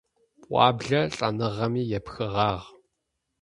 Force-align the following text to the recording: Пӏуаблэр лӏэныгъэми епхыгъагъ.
Пӏуаблэр 0.41 1.05
лӏэныгъэми 1.15 1.83
епхыгъагъ. 1.97 2.61